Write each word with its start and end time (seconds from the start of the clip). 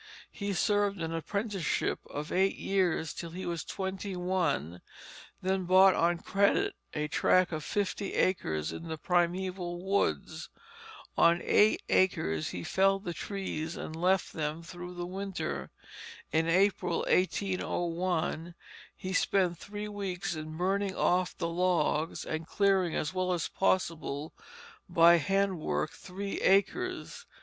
He 0.31 0.53
served 0.53 0.99
an 0.99 1.13
apprenticeship 1.13 1.99
of 2.09 2.31
eight 2.31 2.55
years 2.55 3.13
till 3.13 3.29
he 3.29 3.45
was 3.45 3.63
twenty 3.63 4.15
one, 4.15 4.81
then 5.43 5.65
bought 5.65 5.93
on 5.93 6.17
credit 6.17 6.73
a 6.95 7.07
tract 7.07 7.51
of 7.51 7.63
fifty 7.63 8.15
acres 8.15 8.71
in 8.71 8.87
the 8.87 8.97
primeval 8.97 9.79
woods. 9.85 10.49
On 11.19 11.39
eight 11.43 11.83
acres 11.87 12.49
he 12.49 12.63
felled 12.63 13.03
the 13.03 13.13
trees 13.13 13.77
and 13.77 13.95
left 13.95 14.33
them 14.33 14.63
through 14.63 14.95
the 14.95 15.05
winter. 15.05 15.69
In 16.31 16.49
April, 16.49 17.01
1801, 17.07 18.55
he 18.95 19.13
spent 19.13 19.59
three 19.59 19.87
weeks 19.87 20.33
in 20.33 20.57
burning 20.57 20.95
off 20.95 21.37
the 21.37 21.47
logs 21.47 22.25
and 22.25 22.47
clearing 22.47 22.95
as 22.95 23.13
well 23.13 23.33
as 23.33 23.47
possible 23.47 24.33
by 24.89 25.17
handwork 25.17 25.91
three 25.91 26.37
acres. 26.41 27.27